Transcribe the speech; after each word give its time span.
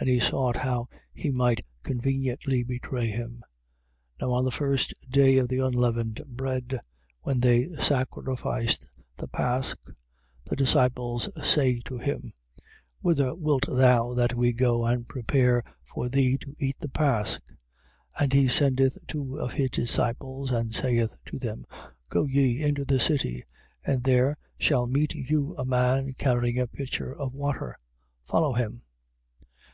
And 0.00 0.08
he 0.10 0.18
sought 0.18 0.56
how 0.56 0.88
he 1.14 1.30
might 1.30 1.64
conveniently 1.84 2.64
betray 2.64 3.06
him. 3.06 3.44
14:12. 4.18 4.20
Now 4.20 4.32
on 4.32 4.44
the 4.44 4.50
first 4.50 4.92
day 5.08 5.38
of 5.38 5.46
the 5.46 5.58
unleavened 5.60 6.20
bread, 6.26 6.80
when 7.20 7.38
they 7.38 7.72
sacrificed 7.76 8.88
the 9.16 9.28
pasch, 9.28 9.76
the 10.46 10.56
disciples 10.56 11.28
say 11.48 11.78
to 11.84 11.98
him: 11.98 12.32
Whither 13.00 13.32
wilt 13.36 13.66
thou 13.68 14.12
that 14.14 14.34
we 14.34 14.52
go 14.52 14.84
and 14.84 15.06
prepare 15.06 15.62
for 15.84 16.08
thee 16.08 16.36
to 16.38 16.56
eat 16.58 16.80
the 16.80 16.88
pasch? 16.88 17.38
14:13. 18.18 18.18
And 18.18 18.32
he 18.32 18.48
sendeth 18.48 18.98
two 19.06 19.38
of 19.38 19.52
his 19.52 19.70
disciples 19.70 20.50
and 20.50 20.72
saith 20.74 21.14
to 21.26 21.38
them: 21.38 21.64
Go 22.08 22.24
ye 22.24 22.60
into 22.60 22.84
the 22.84 22.98
city; 22.98 23.44
and 23.86 24.02
there 24.02 24.34
shall 24.58 24.88
meet 24.88 25.14
you 25.14 25.54
a 25.56 25.64
man 25.64 26.14
carrying 26.14 26.58
a 26.58 26.66
pitcher 26.66 27.14
of 27.14 27.34
water. 27.34 27.78
Follow 28.26 28.54
him. 28.54 28.82